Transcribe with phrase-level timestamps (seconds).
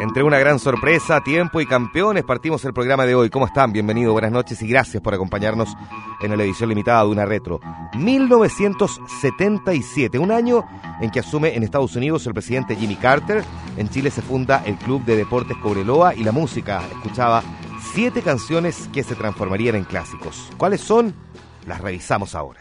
[0.00, 3.30] Entre una gran sorpresa, tiempo y campeones, partimos el programa de hoy.
[3.30, 3.72] ¿Cómo están?
[3.72, 5.76] Bienvenidos, buenas noches y gracias por acompañarnos
[6.20, 7.60] en la edición limitada de una retro.
[7.94, 10.64] 1977, un año
[11.00, 13.44] en que asume en Estados Unidos el presidente Jimmy Carter.
[13.76, 17.44] En Chile se funda el Club de Deportes Cobreloa y la música escuchaba
[17.92, 20.50] siete canciones que se transformarían en clásicos.
[20.56, 21.14] ¿Cuáles son?
[21.66, 22.60] Las revisamos ahora.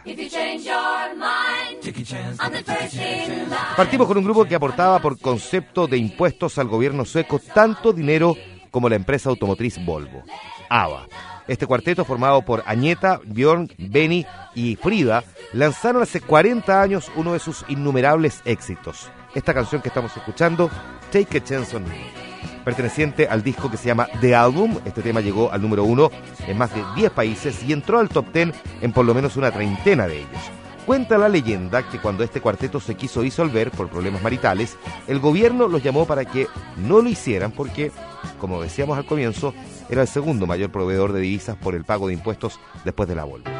[3.76, 8.36] Partimos con un grupo que aportaba por concepto de impuestos al gobierno sueco tanto dinero
[8.70, 10.24] como la empresa automotriz Volvo,
[10.70, 11.08] ABBA.
[11.48, 17.40] Este cuarteto, formado por Añeta, Björn, Benny y Frida, lanzaron hace 40 años uno de
[17.40, 19.10] sus innumerables éxitos.
[19.36, 20.70] Esta canción que estamos escuchando,
[21.12, 22.32] Take a Chance on Me
[22.64, 24.80] perteneciente al disco que se llama The Album.
[24.86, 26.12] Este tema llegó al número uno
[26.48, 29.52] en más de 10 países y entró al top 10 en por lo menos una
[29.52, 30.61] treintena de ellos.
[30.86, 35.68] Cuenta la leyenda que cuando este cuarteto se quiso disolver por problemas maritales, el gobierno
[35.68, 37.92] los llamó para que no lo hicieran porque,
[38.40, 39.54] como decíamos al comienzo,
[39.90, 43.26] era el segundo mayor proveedor de divisas por el pago de impuestos después de la
[43.26, 43.52] bolsa.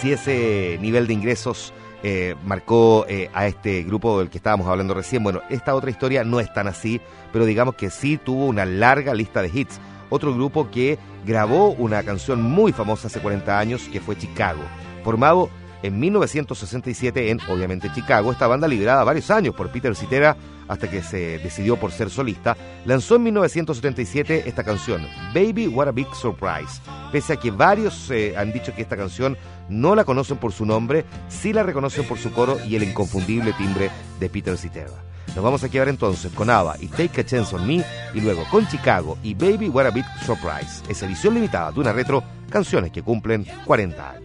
[0.00, 4.94] Si ese nivel de ingresos eh, marcó eh, a este grupo del que estábamos hablando
[4.94, 5.24] recién.
[5.24, 7.00] Bueno, esta otra historia no es tan así,
[7.32, 9.80] pero digamos que sí tuvo una larga lista de hits.
[10.08, 14.60] Otro grupo que grabó una canción muy famosa hace 40 años, que fue Chicago,
[15.06, 15.48] formado
[15.84, 18.32] en 1967 en, obviamente, Chicago.
[18.32, 22.56] Esta banda, liderada varios años por Peter Cetera hasta que se decidió por ser solista,
[22.84, 26.82] lanzó en 1977 esta canción, Baby What a Big Surprise.
[27.12, 30.66] Pese a que varios eh, han dicho que esta canción no la conocen por su
[30.66, 34.90] nombre, sí la reconocen por su coro y el inconfundible timbre de Peter Cetera.
[35.36, 38.42] Nos vamos a quedar entonces con ABBA y Take a Chance on Me y luego
[38.50, 40.82] con Chicago y Baby What a Big Surprise.
[40.88, 44.24] Esa edición limitada de una retro, canciones que cumplen 40 años.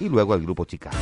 [0.00, 0.96] Y luego al grupo Chicago.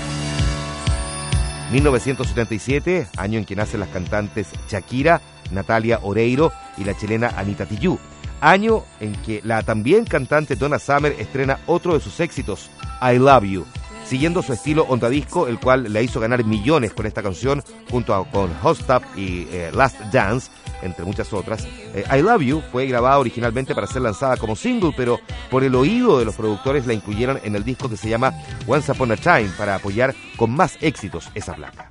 [1.72, 7.98] 1977, año en que nacen las cantantes Shakira, Natalia Oreiro y la chilena Anita Tijoux.
[8.40, 13.44] Año en que la también cantante Donna Summer estrena otro de sus éxitos, I Love
[13.44, 13.66] You,
[14.04, 18.52] siguiendo su estilo ondadisco, el cual le hizo ganar millones con esta canción, junto con
[18.62, 18.78] Hot
[19.16, 20.50] y eh, Last Dance,
[20.84, 21.66] entre muchas otras.
[21.94, 25.18] Eh, I Love You fue grabada originalmente para ser lanzada como single, pero
[25.50, 28.32] por el oído de los productores la incluyeron en el disco que se llama
[28.66, 31.90] Once Upon a Time para apoyar con más éxitos esa placa.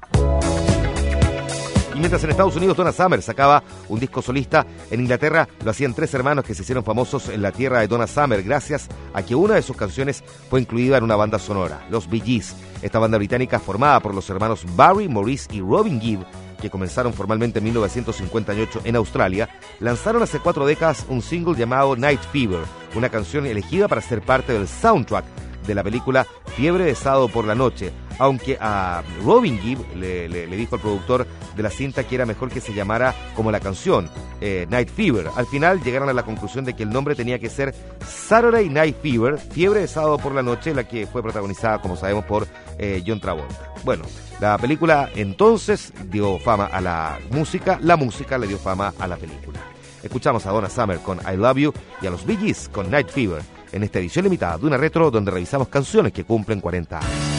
[1.95, 5.93] Y mientras en Estados Unidos Donna Summer sacaba un disco solista, en Inglaterra lo hacían
[5.93, 9.35] tres hermanos que se hicieron famosos en la tierra de Donna Summer gracias a que
[9.35, 12.55] una de sus canciones fue incluida en una banda sonora, los Bee Gees.
[12.81, 16.25] Esta banda británica formada por los hermanos Barry, Maurice y Robin Gibb
[16.63, 19.49] que comenzaron formalmente en 1958 en Australia,
[19.81, 22.61] lanzaron hace cuatro décadas un single llamado Night Fever,
[22.95, 25.25] una canción elegida para ser parte del soundtrack
[25.67, 30.75] de la película Fiebre de Sábado por la Noche, aunque a Robin Gibb le, dijo
[30.75, 34.65] al productor de la cinta que era mejor que se llamara como la canción, eh,
[34.69, 35.29] Night Fever.
[35.35, 37.75] Al final llegaron a la conclusión de que el nombre tenía que ser
[38.07, 42.23] Saturday Night Fever, Fiebre de Sábado por la Noche, la que fue protagonizada, como sabemos,
[42.25, 43.73] por eh, John Travolta.
[43.83, 44.03] Bueno,
[44.39, 49.17] la película entonces dio fama a la música, la música le dio fama a la
[49.17, 49.59] película.
[50.01, 53.09] Escuchamos a Donna Summer con I Love You y a los Bee Gees con Night
[53.09, 57.32] Fever en esta edición limitada de una retro donde revisamos canciones que cumplen 40 años.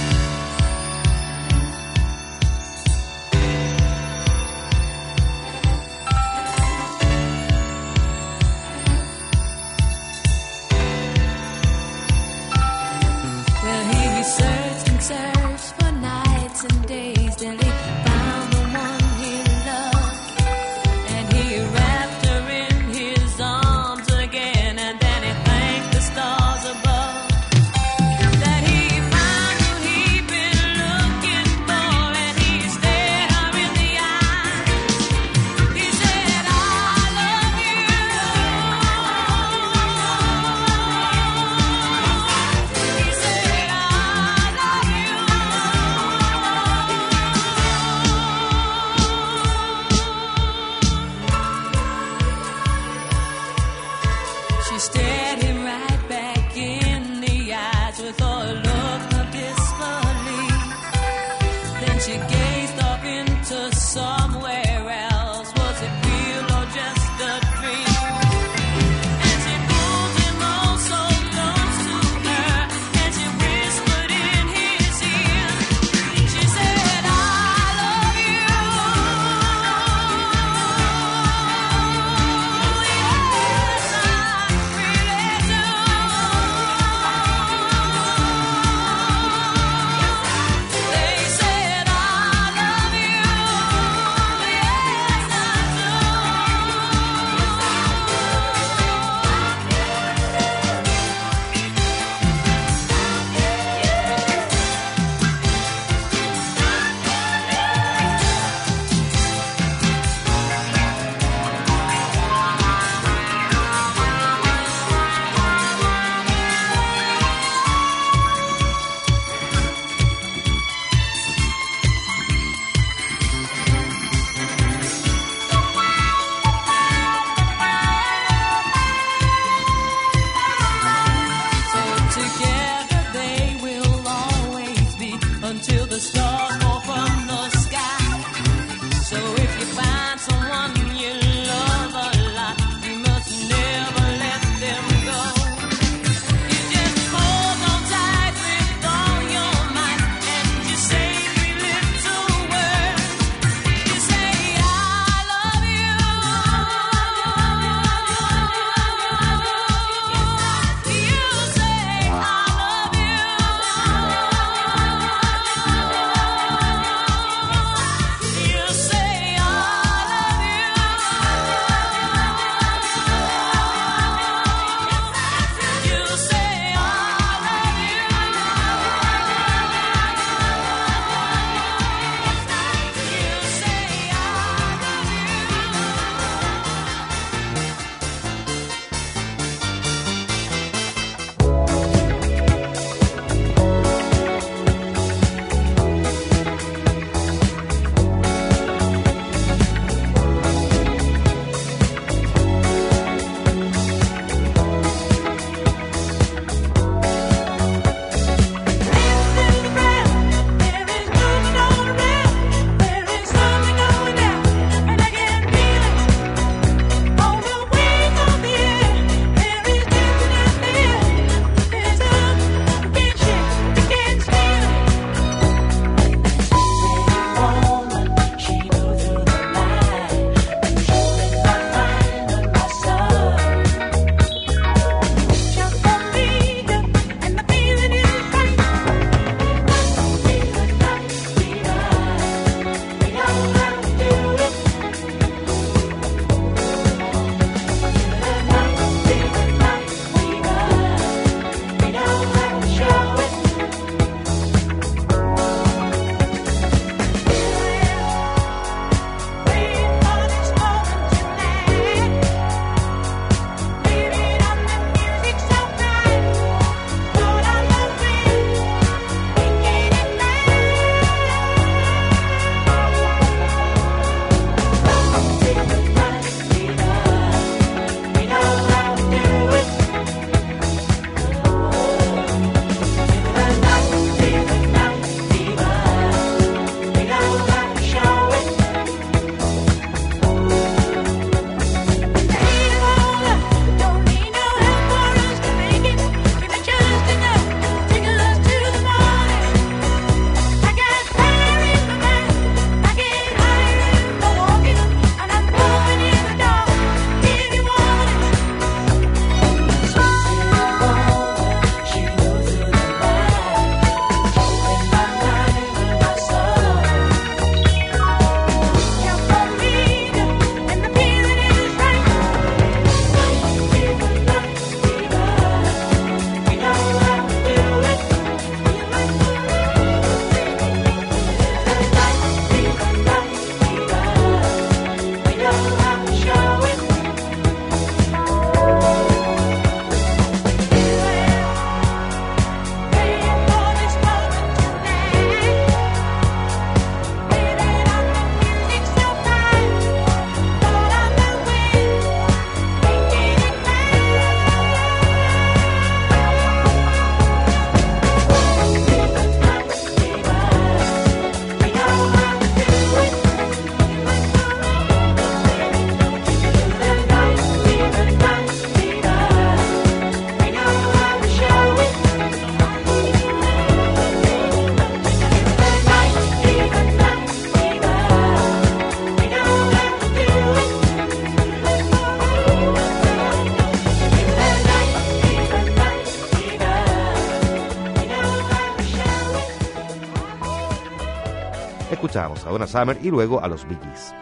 [392.17, 394.15] A Donna Summer y luego a los Bee Gees.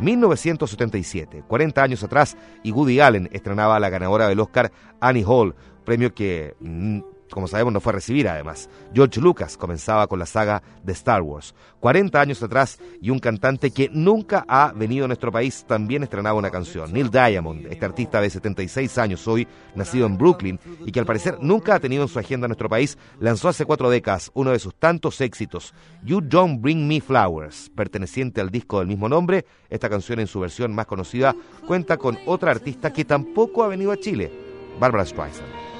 [0.00, 5.54] 1977, 40 años atrás, y Woody Allen estrenaba a la ganadora del Oscar Annie Hall,
[5.84, 8.68] premio que mm, como sabemos, no fue a recibir además.
[8.94, 11.54] George Lucas comenzaba con la saga de Star Wars.
[11.80, 16.38] 40 años atrás y un cantante que nunca ha venido a nuestro país también estrenaba
[16.38, 16.92] una canción.
[16.92, 21.38] Neil Diamond, este artista de 76 años hoy, nacido en Brooklyn y que al parecer
[21.40, 24.74] nunca ha tenido en su agenda nuestro país, lanzó hace cuatro décadas uno de sus
[24.74, 29.44] tantos éxitos, You Don't Bring Me Flowers, perteneciente al disco del mismo nombre.
[29.68, 31.34] Esta canción en su versión más conocida
[31.66, 34.30] cuenta con otra artista que tampoco ha venido a Chile,
[34.78, 35.75] Barbara Streisand.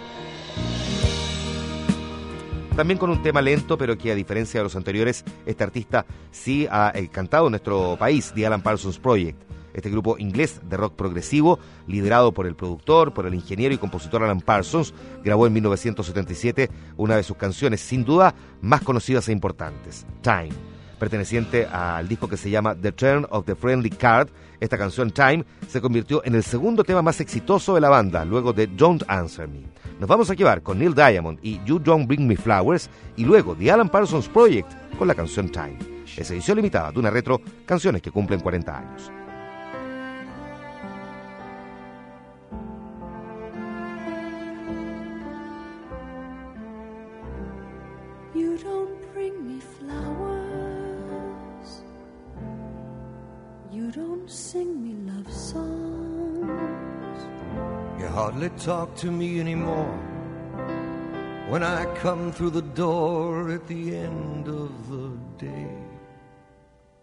[2.77, 6.69] También con un tema lento, pero que a diferencia de los anteriores, este artista sí
[6.71, 9.41] ha cantado en nuestro país, The Alan Parsons Project.
[9.73, 14.23] Este grupo inglés de rock progresivo, liderado por el productor, por el ingeniero y compositor
[14.23, 14.93] Alan Parsons,
[15.25, 20.51] grabó en 1977 una de sus canciones sin duda más conocidas e importantes, Time
[20.99, 24.29] perteneciente al disco que se llama The Turn of the Friendly Card.
[24.61, 28.53] Esta canción Time se convirtió en el segundo tema más exitoso de la banda, luego
[28.53, 29.65] de Don't Answer Me.
[29.99, 33.55] Nos vamos a llevar con Neil Diamond y You Don't Bring Me Flowers y luego
[33.55, 35.79] The Alan Parsons Project con la canción Time.
[36.17, 39.11] Es edición limitada de una retro, canciones que cumplen 40 años.
[58.17, 59.95] Hardly talk to me anymore
[61.51, 65.69] when I come through the door at the end of the day.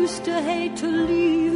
[0.00, 1.49] used to hate to leave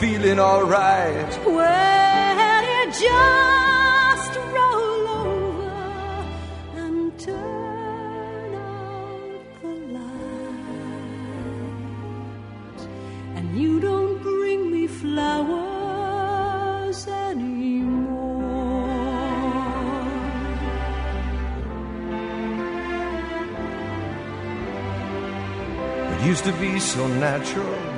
[0.00, 1.38] feeling alright.
[1.44, 6.24] Well, you just roll over
[6.76, 10.98] and turn out the light,
[13.36, 15.38] and you don't bring me flowers
[17.08, 18.38] anymore.
[26.12, 27.97] It used to be so natural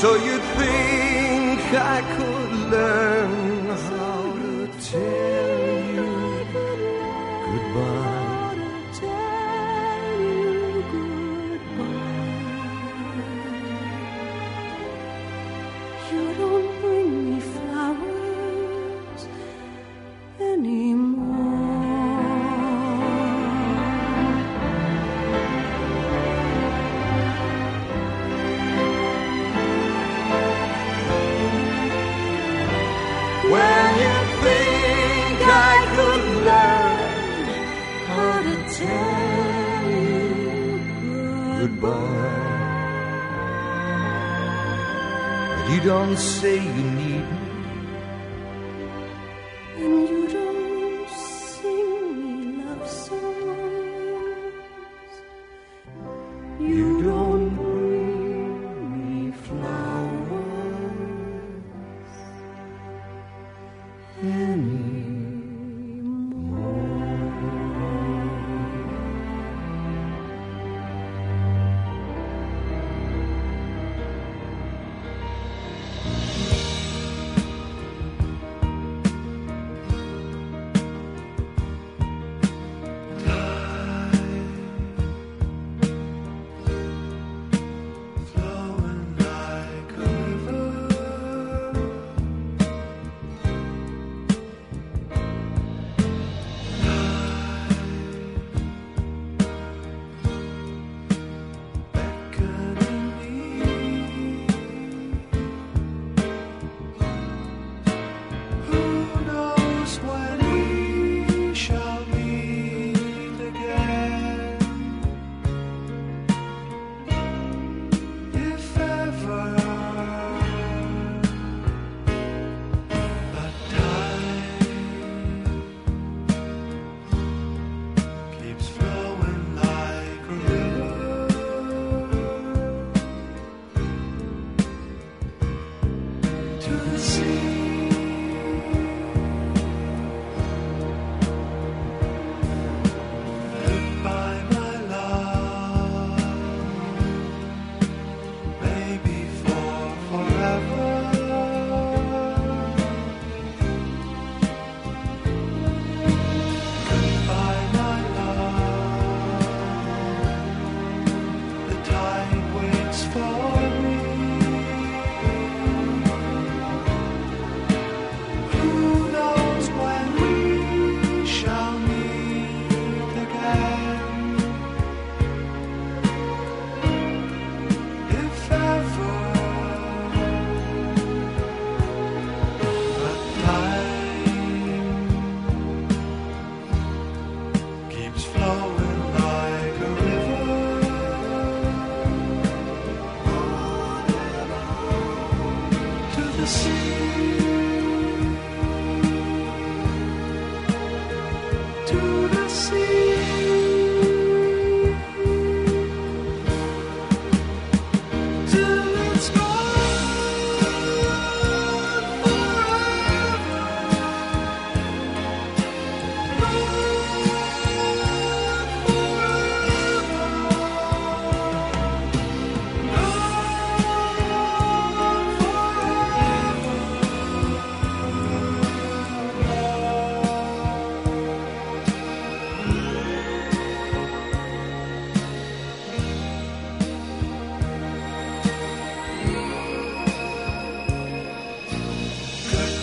[0.00, 5.27] So you'd think I could learn how to tell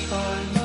[0.05, 0.64] find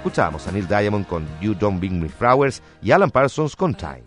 [0.00, 4.02] Escuchamos a Neil Diamond con You Don't Bring Me Flowers y Alan Parsons con Time.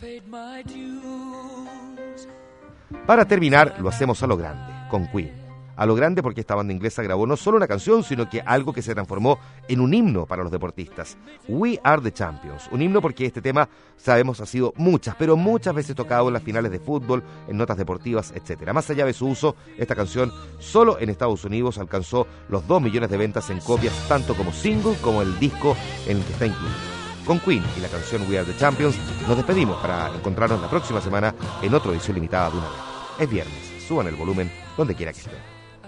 [3.05, 5.42] Para terminar, lo hacemos a lo grande, con Queen
[5.75, 8.73] a lo grande porque esta banda inglesa grabó no solo una canción, sino que algo
[8.73, 11.17] que se transformó en un himno para los deportistas.
[11.47, 12.69] We Are the Champions.
[12.71, 16.43] Un himno porque este tema, sabemos, ha sido muchas, pero muchas veces tocado en las
[16.43, 18.71] finales de fútbol, en notas deportivas, etc.
[18.73, 23.09] Más allá de su uso, esta canción solo en Estados Unidos alcanzó los 2 millones
[23.09, 25.75] de ventas en copias, tanto como single como el disco
[26.07, 26.93] en el que está incluido.
[27.25, 30.99] Con Queen y la canción We Are the Champions, nos despedimos para encontrarnos la próxima
[30.99, 32.77] semana en otra edición limitada de una vez.
[33.19, 35.52] Es viernes, suban el volumen donde quiera que estén.